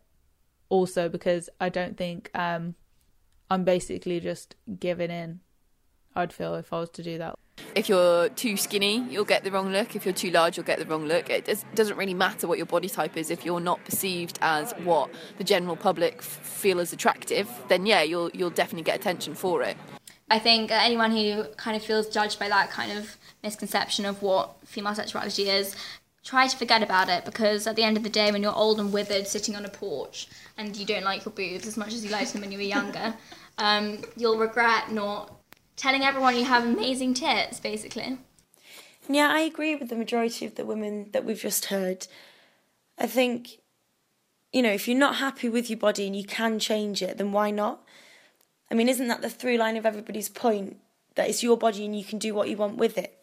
Also 0.68 1.08
because 1.08 1.50
I 1.60 1.68
don't 1.68 1.96
think 1.96 2.30
um 2.34 2.74
I'm 3.50 3.64
basically 3.64 4.20
just 4.20 4.56
giving 4.80 5.10
in. 5.10 5.40
I'd 6.16 6.32
feel 6.32 6.54
if 6.54 6.72
I 6.72 6.80
was 6.80 6.90
to 6.90 7.02
do 7.02 7.18
that. 7.18 7.38
If 7.74 7.88
you're 7.88 8.28
too 8.30 8.56
skinny, 8.56 9.04
you'll 9.10 9.24
get 9.24 9.42
the 9.42 9.50
wrong 9.50 9.72
look. 9.72 9.96
If 9.96 10.04
you're 10.04 10.14
too 10.14 10.30
large, 10.30 10.56
you'll 10.56 10.66
get 10.66 10.78
the 10.78 10.86
wrong 10.86 11.06
look. 11.06 11.28
It 11.28 11.44
does, 11.44 11.64
doesn't 11.74 11.96
really 11.96 12.14
matter 12.14 12.46
what 12.46 12.56
your 12.56 12.66
body 12.66 12.88
type 12.88 13.16
is. 13.16 13.30
If 13.30 13.44
you're 13.44 13.60
not 13.60 13.84
perceived 13.84 14.38
as 14.42 14.72
what 14.84 15.10
the 15.38 15.44
general 15.44 15.74
public 15.74 16.22
feel 16.22 16.78
as 16.78 16.92
attractive, 16.92 17.48
then 17.68 17.84
yeah, 17.86 18.02
you'll 18.02 18.30
you'll 18.30 18.50
definitely 18.50 18.84
get 18.84 18.96
attention 18.96 19.34
for 19.34 19.62
it. 19.62 19.76
I 20.30 20.38
think 20.38 20.70
anyone 20.70 21.10
who 21.10 21.44
kind 21.56 21.76
of 21.76 21.82
feels 21.82 22.08
judged 22.08 22.38
by 22.38 22.48
that 22.48 22.70
kind 22.70 22.92
of 22.92 23.16
misconception 23.42 24.04
of 24.04 24.22
what 24.22 24.56
female 24.64 24.94
sexuality 24.94 25.50
is, 25.50 25.76
try 26.24 26.46
to 26.46 26.56
forget 26.56 26.82
about 26.82 27.08
it 27.08 27.24
because 27.24 27.66
at 27.66 27.76
the 27.76 27.82
end 27.82 27.96
of 27.96 28.02
the 28.02 28.08
day, 28.08 28.32
when 28.32 28.42
you're 28.42 28.54
old 28.54 28.80
and 28.80 28.92
withered 28.92 29.26
sitting 29.26 29.54
on 29.54 29.64
a 29.64 29.68
porch 29.68 30.28
and 30.56 30.76
you 30.76 30.86
don't 30.86 31.04
like 31.04 31.24
your 31.24 31.32
boobs 31.32 31.66
as 31.66 31.76
much 31.76 31.92
as 31.92 32.04
you 32.04 32.10
liked 32.10 32.32
them 32.32 32.40
when 32.40 32.50
you 32.50 32.58
were 32.58 32.64
younger, 32.64 33.14
um, 33.58 33.98
you'll 34.16 34.38
regret 34.38 34.90
not 34.90 35.43
telling 35.76 36.02
everyone 36.02 36.36
you 36.36 36.44
have 36.44 36.64
amazing 36.64 37.14
tits, 37.14 37.60
basically. 37.60 38.18
Yeah, 39.08 39.28
I 39.30 39.40
agree 39.40 39.76
with 39.76 39.90
the 39.90 39.96
majority 39.96 40.46
of 40.46 40.54
the 40.54 40.64
women 40.64 41.10
that 41.12 41.24
we've 41.24 41.40
just 41.40 41.66
heard. 41.66 42.06
I 42.98 43.06
think, 43.06 43.58
you 44.52 44.62
know, 44.62 44.72
if 44.72 44.88
you're 44.88 44.96
not 44.96 45.16
happy 45.16 45.48
with 45.48 45.68
your 45.68 45.78
body 45.78 46.06
and 46.06 46.16
you 46.16 46.24
can 46.24 46.58
change 46.58 47.02
it, 47.02 47.18
then 47.18 47.32
why 47.32 47.50
not? 47.50 47.82
I 48.70 48.74
mean, 48.74 48.88
isn't 48.88 49.08
that 49.08 49.20
the 49.20 49.28
through 49.28 49.58
line 49.58 49.76
of 49.76 49.84
everybody's 49.84 50.28
point? 50.28 50.78
That 51.16 51.28
it's 51.28 51.42
your 51.42 51.56
body 51.56 51.84
and 51.84 51.96
you 51.96 52.04
can 52.04 52.18
do 52.18 52.34
what 52.34 52.48
you 52.48 52.56
want 52.56 52.76
with 52.76 52.96
it. 52.98 53.18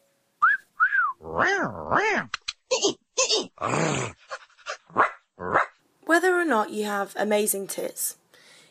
Whether 6.05 6.39
or 6.39 6.45
not 6.45 6.69
you 6.69 6.85
have 6.85 7.13
amazing 7.17 7.67
tits, 7.67 8.17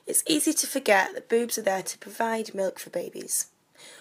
it's 0.06 0.22
easy 0.26 0.52
to 0.52 0.66
forget 0.66 1.14
that 1.14 1.28
boobs 1.28 1.58
are 1.58 1.62
there 1.62 1.82
to 1.82 1.98
provide 1.98 2.54
milk 2.54 2.78
for 2.78 2.90
babies. 2.90 3.49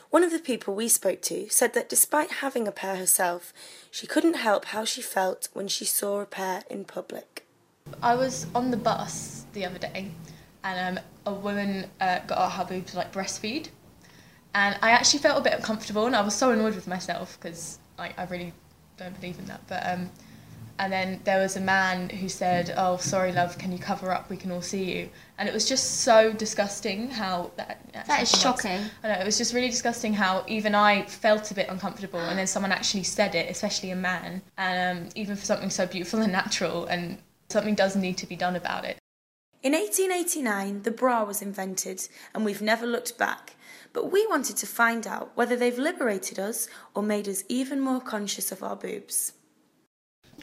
One 0.09 0.23
of 0.23 0.31
the 0.31 0.39
people 0.39 0.73
we 0.73 0.87
spoke 0.87 1.21
to 1.23 1.47
said 1.49 1.73
that 1.75 1.87
despite 1.87 2.31
having 2.31 2.67
a 2.67 2.71
pair 2.71 2.95
herself, 2.95 3.53
she 3.91 4.07
couldn't 4.07 4.35
help 4.35 4.65
how 4.65 4.83
she 4.83 5.03
felt 5.03 5.49
when 5.53 5.67
she 5.67 5.85
saw 5.85 6.19
a 6.19 6.25
pair 6.25 6.63
in 6.67 6.83
public. 6.85 7.45
I 8.01 8.15
was 8.15 8.47
on 8.55 8.71
the 8.71 8.77
bus 8.77 9.45
the 9.53 9.65
other 9.65 9.77
day 9.77 10.11
and 10.63 10.97
um, 10.97 11.03
a 11.27 11.33
woman 11.33 11.85
uh, 12.01 12.19
got 12.25 12.39
out 12.39 12.51
her 12.53 12.65
boobs 12.65 12.91
to 12.91 12.97
like 12.97 13.13
breastfeed. 13.13 13.67
And 14.55 14.79
I 14.81 14.91
actually 14.91 15.19
felt 15.19 15.39
a 15.39 15.43
bit 15.43 15.53
uncomfortable 15.53 16.07
and 16.07 16.15
I 16.15 16.21
was 16.21 16.33
so 16.33 16.49
annoyed 16.49 16.73
with 16.73 16.87
myself 16.87 17.37
because 17.39 17.77
like, 17.99 18.17
I 18.17 18.23
really 18.25 18.51
don't 18.97 19.19
believe 19.19 19.37
in 19.37 19.45
that. 19.45 19.61
But 19.67 19.87
um, 19.87 20.09
and 20.79 20.91
then 20.91 21.19
there 21.25 21.39
was 21.39 21.57
a 21.57 21.59
man 21.59 22.09
who 22.09 22.29
said, 22.29 22.73
"Oh, 22.77 22.97
sorry, 22.97 23.31
love, 23.31 23.57
can 23.57 23.71
you 23.71 23.77
cover 23.77 24.11
up? 24.11 24.29
We 24.29 24.37
can 24.37 24.49
all 24.51 24.61
see 24.61 24.83
you." 24.95 25.09
And 25.37 25.47
it 25.47 25.53
was 25.53 25.67
just 25.67 26.01
so 26.01 26.31
disgusting 26.31 27.09
how 27.09 27.51
that. 27.57 27.77
That 28.07 28.23
is 28.23 28.31
shocking. 28.31 28.81
I 29.03 29.09
know 29.09 29.19
it 29.19 29.25
was 29.25 29.37
just 29.37 29.53
really 29.53 29.69
disgusting 29.69 30.13
how 30.13 30.45
even 30.47 30.73
I 30.73 31.03
felt 31.03 31.51
a 31.51 31.53
bit 31.53 31.67
uncomfortable, 31.69 32.19
and 32.19 32.39
then 32.39 32.47
someone 32.47 32.71
actually 32.71 33.03
said 33.03 33.35
it, 33.35 33.49
especially 33.49 33.91
a 33.91 33.95
man, 33.95 34.41
and 34.57 34.97
um, 34.97 35.09
even 35.15 35.35
for 35.35 35.45
something 35.45 35.69
so 35.69 35.85
beautiful 35.85 36.21
and 36.21 36.31
natural, 36.31 36.85
and 36.85 37.17
something 37.49 37.75
does 37.75 37.95
need 37.95 38.17
to 38.17 38.25
be 38.25 38.37
done 38.37 38.55
about 38.55 38.85
it. 38.85 38.97
In 39.61 39.73
1889, 39.73 40.83
the 40.83 40.91
bra 40.91 41.25
was 41.25 41.41
invented, 41.41 42.07
and 42.33 42.45
we've 42.45 42.61
never 42.61 42.87
looked 42.87 43.17
back. 43.17 43.55
But 43.91 44.11
we 44.11 44.25
wanted 44.27 44.55
to 44.57 44.67
find 44.67 45.05
out 45.05 45.35
whether 45.35 45.57
they've 45.57 45.77
liberated 45.77 46.39
us 46.39 46.69
or 46.93 47.03
made 47.03 47.27
us 47.27 47.43
even 47.49 47.81
more 47.81 47.99
conscious 47.99 48.51
of 48.53 48.63
our 48.63 48.77
boobs. 48.77 49.33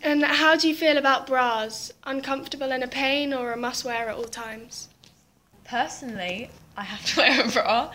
And 0.02 0.22
how 0.22 0.56
do 0.56 0.68
you 0.68 0.74
feel 0.74 0.98
about 0.98 1.26
bras? 1.26 1.92
Uncomfortable 2.04 2.72
and 2.72 2.82
a 2.84 2.88
pain 2.88 3.32
or 3.32 3.52
a 3.52 3.56
must 3.56 3.84
wear 3.84 4.08
at 4.08 4.16
all 4.16 4.24
times? 4.24 4.88
Personally, 5.64 6.50
I 6.76 6.82
have 6.82 7.04
to 7.06 7.20
wear 7.20 7.46
a 7.46 7.50
bra. 7.50 7.92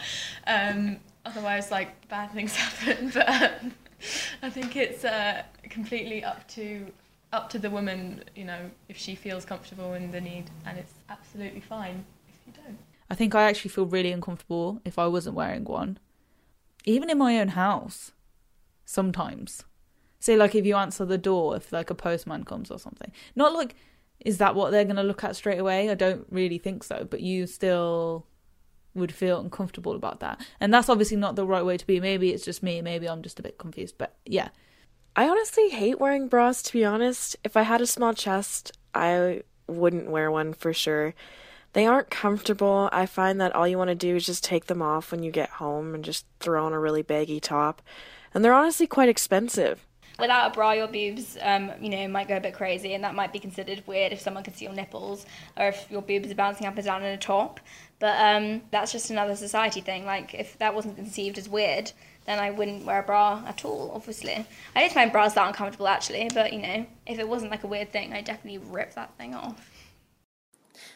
Um, 0.48 0.98
otherwise, 1.26 1.72
like 1.72 2.08
bad 2.10 2.32
things 2.32 2.56
happen. 2.64 3.12
But 3.14 3.30
um, 3.30 3.74
I 4.42 4.50
think 4.50 4.76
it's 4.76 5.06
uh, 5.06 5.44
completely 5.70 6.24
up 6.24 6.48
to 6.50 6.88
up 7.34 7.50
to 7.52 7.60
the 7.60 7.70
woman. 7.70 8.24
You 8.36 8.46
know, 8.46 8.72
if 8.90 8.98
she 8.98 9.16
feels 9.16 9.46
comfortable 9.46 9.94
in 9.94 10.12
the 10.12 10.22
need, 10.22 10.50
and 10.66 10.78
it's 10.78 10.94
absolutely 11.10 11.62
fine 11.62 12.06
if 12.28 12.48
you 12.48 12.64
don't. 12.64 12.78
I 13.10 13.16
think 13.16 13.36
I 13.36 13.44
actually 13.44 13.70
feel 13.70 13.86
really 13.86 14.12
uncomfortable 14.12 14.82
if 14.86 14.98
I 14.98 15.08
wasn't 15.08 15.36
wearing 15.36 15.66
one, 15.66 16.00
even 16.86 17.10
in 17.10 17.18
my 17.18 17.40
own 17.40 17.50
house. 17.50 18.12
Sometimes 18.86 19.64
say 20.22 20.38
like 20.38 20.56
if 20.56 20.66
you 20.66 20.76
answer 20.76 21.06
the 21.06 21.18
door 21.18 21.58
if 21.58 21.72
like 21.72 21.90
a 21.90 21.96
postman 21.96 22.44
comes 22.46 22.72
or 22.72 22.80
something. 22.80 23.12
Not 23.36 23.54
like 23.54 23.76
is 24.20 24.38
that 24.38 24.56
what 24.56 24.72
they're 24.72 24.86
going 24.86 24.96
to 24.98 25.04
look 25.04 25.24
at 25.24 25.36
straight 25.36 25.60
away? 25.60 25.90
I 25.90 25.96
don't 25.96 26.26
really 26.30 26.58
think 26.58 26.84
so 26.84 27.06
but 27.10 27.22
you 27.22 27.48
still 27.48 28.26
would 28.94 29.14
feel 29.14 29.40
uncomfortable 29.40 29.96
about 29.96 30.20
that. 30.20 30.40
And 30.60 30.74
that's 30.74 30.90
obviously 30.90 31.18
not 31.18 31.36
the 31.36 31.46
right 31.46 31.66
way 31.66 31.78
to 31.78 31.88
be. 31.88 32.00
Maybe 32.00 32.32
it's 32.32 32.46
just 32.46 32.64
me. 32.64 32.82
Maybe 32.82 33.10
i'm 33.10 33.22
just 33.22 33.40
a 33.40 33.44
bit 33.44 33.58
confused 33.58 33.96
but 33.98 34.16
yeah. 34.26 34.50
I 35.16 35.28
honestly 35.28 35.70
hate 35.70 36.00
wearing 36.00 36.30
bras 36.30 36.62
to 36.64 36.74
be 36.74 36.86
honest. 36.86 37.36
If 37.44 37.58
i 37.58 37.64
had 37.64 37.82
a 37.82 37.88
small 37.88 38.14
chest 38.14 38.72
i 38.94 39.42
wouldn't 39.68 40.10
wear 40.10 40.32
one 40.32 40.54
for 40.54 40.74
sure. 40.74 41.14
They 41.74 41.86
aren't 41.86 42.10
comfortable. 42.10 42.90
I 42.92 43.06
find 43.06 43.40
that 43.40 43.56
all 43.56 43.68
you 43.68 43.78
want 43.78 43.90
to 43.90 43.96
do 43.96 44.16
is 44.18 44.26
just 44.26 44.44
take 44.44 44.66
them 44.66 44.82
off 44.82 45.12
when 45.12 45.24
you 45.24 45.32
get 45.32 45.50
home 45.52 45.96
and 45.96 46.04
just 46.04 46.26
throw 46.40 46.66
on 46.66 46.74
a 46.74 46.80
really 46.80 47.02
baggy 47.02 47.40
top. 47.40 47.82
And 48.34 48.44
they're 48.44 48.54
honestly 48.54 48.88
quite 48.88 49.10
expensive 49.10 49.88
without 50.20 50.52
a 50.52 50.54
bra, 50.54 50.72
your 50.72 50.88
boobs, 50.88 51.38
um, 51.42 51.72
you 51.82 51.90
know, 51.90 52.08
might 52.08 52.28
go 52.28 52.38
a 52.38 52.40
bit 52.40 52.54
crazy, 52.54 52.94
and 52.94 53.04
that 53.04 53.16
might 53.16 53.34
be 53.34 53.40
considered 53.40 53.84
weird 53.88 54.12
if 54.12 54.22
someone 54.22 54.44
can 54.44 54.54
see 54.54 54.66
your 54.66 54.74
nipples 54.74 55.26
or 55.58 55.68
if 55.68 55.86
your 55.90 56.02
boobs 56.02 56.32
are 56.32 56.36
bouncing 56.36 56.68
up 56.68 56.76
and 56.76 56.86
down 56.86 57.04
in 57.04 57.14
a 57.14 57.18
top. 57.18 57.60
But 58.00 58.18
um, 58.20 58.64
that's 58.72 58.92
just 58.92 59.12
another 59.12 59.36
society 59.36 59.82
thing. 59.82 60.06
Like, 60.06 60.34
if 60.34 60.58
that 60.58 60.74
wasn't 60.74 60.96
conceived 60.96 61.38
as 61.38 61.48
weird, 61.48 61.92
then 62.26 62.40
I 62.40 62.52
wouldn't 62.52 62.86
wear 62.86 63.00
a 63.00 63.04
bra 63.04 63.44
at 63.48 63.66
all, 63.66 63.92
obviously. 63.94 64.46
I 64.76 64.80
don't 64.80 64.94
find 64.94 65.12
bras 65.12 65.34
that 65.34 65.48
uncomfortable, 65.48 65.88
actually, 65.88 66.30
but, 66.34 66.54
you 66.54 66.62
know, 66.62 66.86
if 67.06 67.20
it 67.20 67.28
wasn't 67.28 67.52
like 67.52 67.64
a 67.64 67.68
weird 67.68 67.92
thing, 67.92 68.14
I'd 68.14 68.26
definitely 68.26 68.60
rip 68.60 68.94
that 68.96 69.16
thing 69.18 69.34
off. 69.34 69.70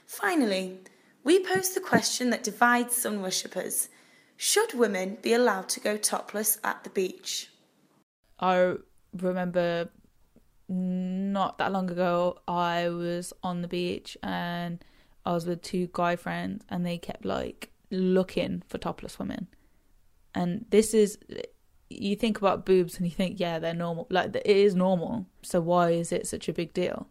Finally, 0.06 0.80
we 1.24 1.44
pose 1.44 1.74
the 1.74 1.80
question 1.80 2.30
that 2.30 2.44
divides 2.44 2.96
sun 2.96 3.22
worshippers. 3.22 3.90
Should 4.38 4.74
women 4.74 5.18
be 5.22 5.34
allowed 5.34 5.70
to 5.70 5.80
go 5.80 5.98
topless 5.98 6.60
at 6.64 6.84
the 6.84 6.90
beach? 6.90 7.50
I 8.40 8.76
remember 9.20 9.90
not 10.68 11.58
that 11.58 11.72
long 11.72 11.90
ago, 11.90 12.40
I 12.48 12.90
was 12.90 13.34
on 13.44 13.62
the 13.62 13.68
beach 13.68 14.18
and 14.24 14.84
I 15.26 15.34
was 15.34 15.46
with 15.46 15.62
two 15.62 15.90
guy 15.92 16.16
friends, 16.16 16.64
and 16.70 16.86
they 16.86 16.98
kept 16.98 17.26
like 17.26 17.72
looking 17.90 18.64
for 18.68 18.78
topless 18.78 19.18
women. 19.18 19.48
And 20.34 20.66
this 20.70 20.94
is, 20.94 21.18
you 21.90 22.16
think 22.16 22.38
about 22.38 22.66
boobs 22.66 22.98
and 22.98 23.06
you 23.06 23.12
think, 23.12 23.40
yeah, 23.40 23.58
they're 23.58 23.74
normal. 23.74 24.06
Like, 24.10 24.36
it 24.36 24.46
is 24.46 24.76
normal. 24.76 25.26
So 25.42 25.62
why 25.62 25.92
is 25.92 26.12
it 26.12 26.28
such 26.28 26.50
a 26.50 26.54
big 26.54 26.74
deal? 26.74 27.08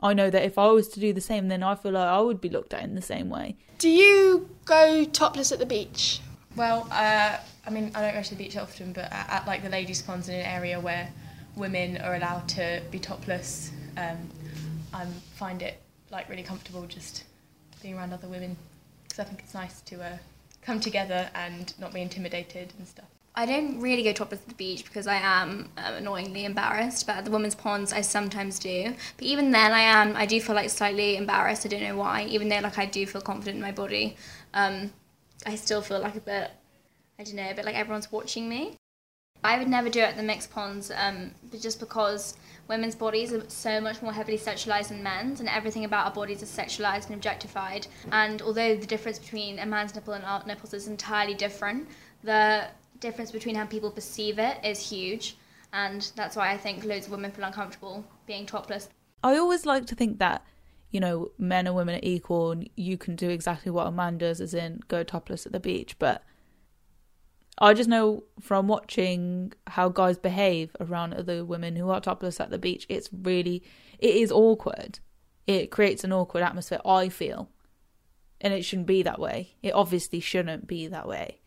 I 0.00 0.12
know 0.12 0.30
that 0.30 0.44
if 0.44 0.58
I 0.58 0.68
was 0.68 0.88
to 0.90 1.00
do 1.00 1.12
the 1.12 1.20
same, 1.20 1.48
then 1.48 1.62
I 1.62 1.74
feel 1.74 1.92
like 1.92 2.06
I 2.06 2.20
would 2.20 2.40
be 2.40 2.48
looked 2.48 2.74
at 2.74 2.84
in 2.84 2.94
the 2.94 3.02
same 3.02 3.28
way. 3.28 3.56
Do 3.78 3.88
you 3.88 4.48
go 4.64 5.04
topless 5.04 5.50
at 5.50 5.58
the 5.58 5.66
beach? 5.66 6.20
Well, 6.54 6.86
uh, 6.92 7.38
I 7.66 7.70
mean, 7.70 7.90
I 7.94 8.02
don't 8.02 8.14
go 8.14 8.22
to 8.22 8.30
the 8.30 8.36
beach 8.36 8.56
often, 8.56 8.92
but 8.92 9.10
at, 9.12 9.28
at 9.30 9.46
like 9.46 9.62
the 9.62 9.68
ladies' 9.68 10.02
ponds 10.02 10.28
in 10.28 10.36
an 10.36 10.46
area 10.46 10.78
where 10.78 11.08
women 11.58 11.98
are 11.98 12.14
allowed 12.14 12.48
to 12.50 12.80
be 12.90 12.98
topless. 12.98 13.72
Um, 13.96 14.30
I 14.92 15.04
find 15.34 15.62
it 15.62 15.80
like 16.10 16.28
really 16.28 16.42
comfortable 16.42 16.86
just 16.86 17.24
being 17.82 17.96
around 17.96 18.12
other 18.12 18.28
women 18.28 18.56
because 19.04 19.18
I 19.18 19.24
think 19.24 19.40
it's 19.40 19.54
nice 19.54 19.80
to 19.82 20.02
uh, 20.02 20.16
come 20.62 20.80
together 20.80 21.28
and 21.34 21.74
not 21.78 21.92
be 21.92 22.00
intimidated 22.00 22.72
and 22.78 22.86
stuff. 22.86 23.06
I 23.34 23.46
don't 23.46 23.80
really 23.80 24.02
go 24.02 24.12
topless 24.12 24.40
at 24.40 24.48
the 24.48 24.54
beach 24.54 24.84
because 24.84 25.06
I 25.06 25.16
am 25.16 25.70
um, 25.76 25.94
annoyingly 25.94 26.44
embarrassed, 26.44 27.06
but 27.06 27.16
at 27.16 27.24
the 27.24 27.30
women's 27.30 27.54
ponds 27.54 27.92
I 27.92 28.00
sometimes 28.00 28.58
do. 28.58 28.94
But 29.16 29.26
even 29.26 29.52
then, 29.52 29.72
I 29.72 29.80
am 29.80 30.16
I 30.16 30.26
do 30.26 30.40
feel 30.40 30.56
like 30.56 30.70
slightly 30.70 31.16
embarrassed. 31.16 31.64
I 31.64 31.68
don't 31.68 31.82
know 31.82 31.96
why. 31.96 32.24
Even 32.24 32.48
though 32.48 32.58
like 32.58 32.78
I 32.78 32.86
do 32.86 33.06
feel 33.06 33.20
confident 33.20 33.56
in 33.56 33.62
my 33.62 33.70
body, 33.72 34.16
um, 34.54 34.92
I 35.46 35.54
still 35.54 35.82
feel 35.82 36.00
like 36.00 36.16
a 36.16 36.20
bit 36.20 36.50
I 37.18 37.24
don't 37.24 37.34
know, 37.34 37.50
a 37.50 37.54
bit 37.54 37.64
like 37.64 37.76
everyone's 37.76 38.10
watching 38.10 38.48
me. 38.48 38.77
I 39.44 39.58
would 39.58 39.68
never 39.68 39.88
do 39.88 40.00
it 40.00 40.10
at 40.10 40.16
the 40.16 40.22
mixed 40.22 40.50
ponds, 40.50 40.90
um, 40.90 41.32
just 41.60 41.78
because 41.80 42.36
women's 42.66 42.94
bodies 42.94 43.32
are 43.32 43.48
so 43.48 43.80
much 43.80 44.02
more 44.02 44.12
heavily 44.12 44.38
sexualized 44.38 44.88
than 44.88 45.02
men's, 45.02 45.40
and 45.40 45.48
everything 45.48 45.84
about 45.84 46.06
our 46.06 46.12
bodies 46.12 46.42
is 46.42 46.50
sexualized 46.50 47.06
and 47.06 47.14
objectified. 47.14 47.86
And 48.10 48.42
although 48.42 48.76
the 48.76 48.86
difference 48.86 49.18
between 49.18 49.58
a 49.58 49.66
man's 49.66 49.94
nipple 49.94 50.14
and 50.14 50.24
our 50.24 50.44
nipples 50.44 50.74
is 50.74 50.88
entirely 50.88 51.34
different, 51.34 51.88
the 52.22 52.66
difference 53.00 53.30
between 53.30 53.54
how 53.54 53.64
people 53.64 53.90
perceive 53.90 54.38
it 54.38 54.58
is 54.64 54.90
huge. 54.90 55.36
And 55.72 56.10
that's 56.16 56.34
why 56.34 56.50
I 56.50 56.56
think 56.56 56.84
loads 56.84 57.06
of 57.06 57.12
women 57.12 57.30
feel 57.30 57.44
uncomfortable 57.44 58.04
being 58.26 58.46
topless. 58.46 58.88
I 59.22 59.36
always 59.36 59.66
like 59.66 59.86
to 59.86 59.94
think 59.94 60.18
that, 60.18 60.44
you 60.90 60.98
know, 60.98 61.30
men 61.38 61.66
and 61.66 61.76
women 61.76 61.96
are 61.96 62.00
equal 62.02 62.52
and 62.52 62.68
you 62.74 62.96
can 62.96 63.16
do 63.16 63.28
exactly 63.28 63.70
what 63.70 63.86
a 63.86 63.92
man 63.92 64.18
does, 64.18 64.40
as 64.40 64.54
in 64.54 64.80
go 64.88 65.02
topless 65.02 65.46
at 65.46 65.52
the 65.52 65.60
beach. 65.60 65.96
But 65.98 66.24
I 67.60 67.74
just 67.74 67.88
know 67.88 68.24
from 68.40 68.68
watching 68.68 69.52
how 69.66 69.88
guys 69.88 70.16
behave 70.18 70.74
around 70.80 71.14
other 71.14 71.44
women 71.44 71.76
who 71.76 71.90
are 71.90 72.00
topless 72.00 72.40
at 72.40 72.50
the 72.50 72.58
beach, 72.58 72.86
it's 72.88 73.08
really, 73.12 73.62
it 73.98 74.14
is 74.14 74.30
awkward. 74.30 75.00
It 75.46 75.70
creates 75.70 76.04
an 76.04 76.12
awkward 76.12 76.42
atmosphere, 76.42 76.80
I 76.84 77.08
feel. 77.08 77.50
And 78.40 78.54
it 78.54 78.64
shouldn't 78.64 78.86
be 78.86 79.02
that 79.02 79.18
way. 79.18 79.56
It 79.62 79.72
obviously 79.72 80.20
shouldn't 80.20 80.68
be 80.68 80.86
that 80.86 81.08
way. 81.08 81.40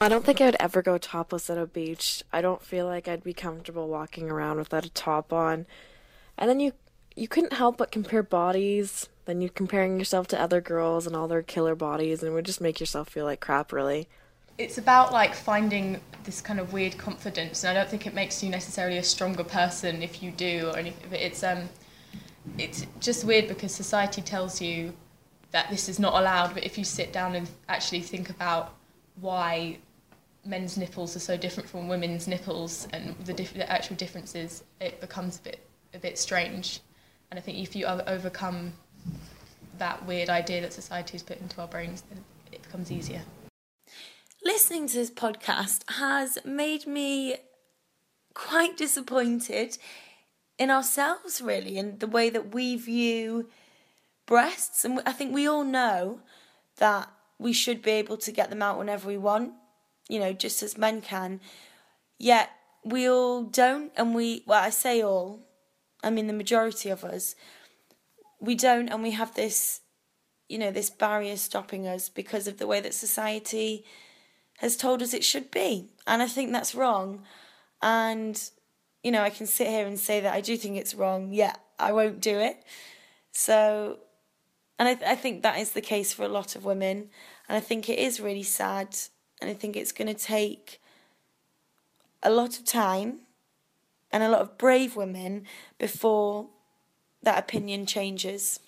I 0.00 0.08
don't 0.08 0.24
think 0.24 0.40
I 0.40 0.46
would 0.46 0.56
ever 0.58 0.82
go 0.82 0.98
topless 0.98 1.48
at 1.48 1.58
a 1.58 1.66
beach. 1.66 2.24
I 2.32 2.40
don't 2.40 2.62
feel 2.62 2.86
like 2.86 3.06
I'd 3.06 3.22
be 3.22 3.34
comfortable 3.34 3.88
walking 3.88 4.30
around 4.30 4.58
without 4.58 4.84
a 4.84 4.90
top 4.90 5.32
on. 5.32 5.66
And 6.36 6.48
then 6.48 6.58
you 6.58 6.72
you 7.16 7.28
couldn't 7.28 7.52
help 7.52 7.76
but 7.76 7.90
compare 7.90 8.22
bodies. 8.22 9.08
Then 9.26 9.40
you're 9.40 9.50
comparing 9.50 9.98
yourself 9.98 10.26
to 10.28 10.40
other 10.40 10.60
girls 10.60 11.06
and 11.06 11.14
all 11.14 11.28
their 11.28 11.42
killer 11.42 11.74
bodies, 11.74 12.22
and 12.22 12.32
it 12.32 12.34
would 12.34 12.46
just 12.46 12.60
make 12.60 12.80
yourself 12.80 13.08
feel 13.08 13.24
like 13.24 13.40
crap, 13.40 13.72
really. 13.72 14.08
It's 14.60 14.76
about 14.76 15.10
like 15.10 15.34
finding 15.34 15.98
this 16.24 16.42
kind 16.42 16.60
of 16.60 16.74
weird 16.74 16.98
confidence, 16.98 17.64
and 17.64 17.70
I 17.70 17.80
don't 17.80 17.88
think 17.88 18.06
it 18.06 18.12
makes 18.12 18.42
you 18.42 18.50
necessarily 18.50 18.98
a 18.98 19.02
stronger 19.02 19.42
person 19.42 20.02
if 20.02 20.22
you 20.22 20.30
do 20.32 20.68
or 20.68 20.76
anything. 20.76 21.08
But 21.08 21.20
it's 21.20 21.42
um, 21.42 21.66
it's 22.58 22.84
just 23.00 23.24
weird 23.24 23.48
because 23.48 23.74
society 23.74 24.20
tells 24.20 24.60
you 24.60 24.92
that 25.52 25.70
this 25.70 25.88
is 25.88 25.98
not 25.98 26.12
allowed. 26.12 26.52
But 26.52 26.64
if 26.64 26.76
you 26.76 26.84
sit 26.84 27.10
down 27.10 27.36
and 27.36 27.48
actually 27.70 28.02
think 28.02 28.28
about 28.28 28.74
why 29.18 29.78
men's 30.44 30.76
nipples 30.76 31.16
are 31.16 31.20
so 31.20 31.38
different 31.38 31.66
from 31.66 31.88
women's 31.88 32.28
nipples 32.28 32.86
and 32.92 33.16
the, 33.24 33.32
diff- 33.32 33.54
the 33.54 33.70
actual 33.72 33.96
differences, 33.96 34.62
it 34.78 35.00
becomes 35.00 35.38
a 35.38 35.42
bit 35.42 35.66
a 35.94 35.98
bit 35.98 36.18
strange. 36.18 36.80
And 37.30 37.38
I 37.38 37.42
think 37.42 37.56
if 37.56 37.74
you 37.74 37.86
overcome 37.86 38.74
that 39.78 40.04
weird 40.04 40.28
idea 40.28 40.60
that 40.60 40.74
society 40.74 41.12
has 41.12 41.22
put 41.22 41.40
into 41.40 41.62
our 41.62 41.66
brains, 41.66 42.02
then 42.10 42.22
it 42.52 42.62
becomes 42.62 42.92
easier. 42.92 43.22
Listening 44.42 44.86
to 44.88 44.94
this 44.94 45.10
podcast 45.10 45.82
has 45.98 46.38
made 46.46 46.86
me 46.86 47.36
quite 48.32 48.74
disappointed 48.74 49.76
in 50.58 50.70
ourselves, 50.70 51.42
really, 51.42 51.76
and 51.76 52.00
the 52.00 52.06
way 52.06 52.30
that 52.30 52.54
we 52.54 52.74
view 52.76 53.50
breasts. 54.24 54.82
And 54.82 55.02
I 55.04 55.12
think 55.12 55.34
we 55.34 55.46
all 55.46 55.64
know 55.64 56.20
that 56.78 57.10
we 57.38 57.52
should 57.52 57.82
be 57.82 57.90
able 57.90 58.16
to 58.16 58.32
get 58.32 58.48
them 58.48 58.62
out 58.62 58.78
whenever 58.78 59.06
we 59.06 59.18
want, 59.18 59.52
you 60.08 60.18
know, 60.18 60.32
just 60.32 60.62
as 60.62 60.78
men 60.78 61.02
can. 61.02 61.40
Yet 62.18 62.48
we 62.82 63.06
all 63.10 63.42
don't, 63.42 63.92
and 63.94 64.14
we, 64.14 64.42
well, 64.46 64.62
I 64.62 64.70
say 64.70 65.02
all, 65.02 65.40
I 66.02 66.08
mean 66.08 66.28
the 66.28 66.32
majority 66.32 66.88
of 66.88 67.04
us, 67.04 67.34
we 68.40 68.54
don't, 68.54 68.88
and 68.88 69.02
we 69.02 69.10
have 69.10 69.34
this, 69.34 69.82
you 70.48 70.56
know, 70.56 70.70
this 70.70 70.88
barrier 70.88 71.36
stopping 71.36 71.86
us 71.86 72.08
because 72.08 72.46
of 72.46 72.56
the 72.56 72.66
way 72.66 72.80
that 72.80 72.94
society 72.94 73.84
has 74.60 74.76
told 74.76 75.02
us 75.02 75.14
it 75.14 75.24
should 75.24 75.50
be. 75.50 75.88
And 76.06 76.22
I 76.22 76.26
think 76.26 76.52
that's 76.52 76.74
wrong. 76.74 77.22
And, 77.80 78.38
you 79.02 79.10
know, 79.10 79.22
I 79.22 79.30
can 79.30 79.46
sit 79.46 79.66
here 79.68 79.86
and 79.86 79.98
say 79.98 80.20
that 80.20 80.34
I 80.34 80.42
do 80.42 80.54
think 80.58 80.76
it's 80.76 80.94
wrong. 80.94 81.32
Yeah, 81.32 81.54
I 81.78 81.92
won't 81.92 82.20
do 82.20 82.38
it. 82.38 82.62
So, 83.32 84.00
and 84.78 84.86
I, 84.86 84.94
th- 84.94 85.10
I 85.10 85.14
think 85.14 85.42
that 85.42 85.58
is 85.58 85.72
the 85.72 85.80
case 85.80 86.12
for 86.12 86.24
a 86.24 86.28
lot 86.28 86.56
of 86.56 86.66
women. 86.66 87.08
And 87.48 87.56
I 87.56 87.60
think 87.60 87.88
it 87.88 87.98
is 87.98 88.20
really 88.20 88.42
sad. 88.42 88.94
And 89.40 89.50
I 89.50 89.54
think 89.54 89.76
it's 89.76 89.92
going 89.92 90.08
to 90.08 90.22
take 90.22 90.82
a 92.22 92.30
lot 92.30 92.58
of 92.58 92.66
time 92.66 93.20
and 94.12 94.22
a 94.22 94.28
lot 94.28 94.42
of 94.42 94.58
brave 94.58 94.94
women 94.94 95.46
before 95.78 96.48
that 97.22 97.38
opinion 97.38 97.86
changes. 97.86 98.60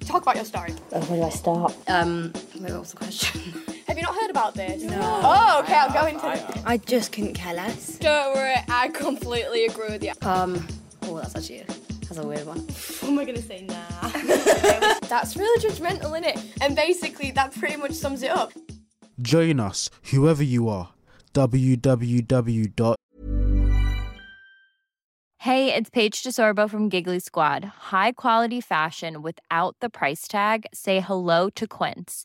Talk 0.00 0.22
about 0.22 0.34
your 0.34 0.44
story. 0.44 0.72
where 0.72 1.00
do 1.00 1.22
I 1.22 1.30
start? 1.30 1.76
Um, 1.86 2.32
wait, 2.56 2.72
what 2.72 2.80
was 2.80 2.90
the 2.90 2.96
question? 2.96 3.40
Have 3.86 3.96
you 3.98 4.02
not 4.02 4.14
heard 4.14 4.30
about 4.30 4.54
this? 4.54 4.82
No. 4.82 4.98
Oh, 5.00 5.60
okay, 5.62 5.74
I'll 5.74 5.92
go 5.92 6.06
into 6.06 6.32
it. 6.32 6.62
I 6.64 6.78
just 6.78 7.12
couldn't 7.12 7.34
care 7.34 7.54
less. 7.54 7.98
Don't 7.98 8.34
worry, 8.34 8.54
I 8.68 8.88
completely 8.88 9.66
agree 9.66 9.88
with 9.90 10.02
you. 10.02 10.12
Um, 10.22 10.66
oh, 11.02 11.16
that's 11.18 11.36
actually 11.36 11.60
a, 11.60 11.66
that's 11.66 12.16
a 12.16 12.26
weird 12.26 12.46
one. 12.46 12.60
What 12.60 13.04
am 13.04 13.18
I 13.18 13.24
gonna 13.24 13.42
say? 13.42 13.66
Nah. 13.68 14.10
That's 15.08 15.36
really 15.36 15.60
judgmental, 15.60 16.18
innit? 16.18 16.40
And 16.60 16.74
basically, 16.74 17.30
that 17.32 17.54
pretty 17.54 17.76
much 17.76 17.92
sums 17.92 18.22
it 18.22 18.30
up. 18.30 18.52
Join 19.20 19.60
us, 19.60 19.90
whoever 20.10 20.42
you 20.42 20.68
are. 20.68 20.90
www. 21.34 22.94
Hey, 25.38 25.74
it's 25.74 25.90
Paige 25.90 26.22
DeSorbo 26.22 26.70
from 26.70 26.88
Giggly 26.88 27.18
Squad. 27.20 27.64
High 27.64 28.12
quality 28.12 28.60
fashion 28.62 29.20
without 29.20 29.76
the 29.80 29.90
price 29.90 30.26
tag. 30.26 30.64
Say 30.72 31.00
hello 31.00 31.50
to 31.50 31.66
Quince. 31.66 32.24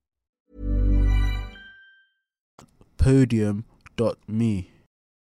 Podium.me. 3.01 4.69